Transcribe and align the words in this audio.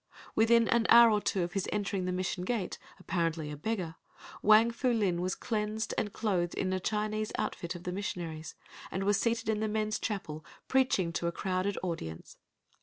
Within 0.33 0.67
an 0.69 0.87
hour 0.89 1.11
or 1.11 1.21
two 1.21 1.43
of 1.43 1.53
his 1.53 1.69
entering 1.71 2.05
the 2.05 2.11
Mission 2.11 2.43
gate, 2.43 2.79
apparently 2.99 3.51
a 3.51 3.55
beggar, 3.55 3.97
Wang 4.41 4.71
Fu 4.71 4.91
Lin 4.91 5.21
was 5.21 5.35
cleansed 5.35 5.93
and 5.95 6.11
clothed 6.11 6.55
in 6.55 6.73
a 6.73 6.79
Chinese 6.79 7.31
outfit 7.37 7.75
of 7.75 7.83
the 7.83 7.91
missionary's, 7.91 8.55
and 8.89 9.03
was 9.03 9.19
seated 9.19 9.47
in 9.47 9.59
the 9.59 9.67
men's 9.67 9.99
chapel 9.99 10.43
preaching 10.67 11.13
to 11.13 11.27
a 11.27 11.31
crowded 11.31 11.77
audience. 11.83 12.37